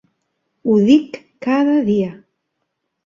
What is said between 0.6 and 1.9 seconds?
Ho dic cada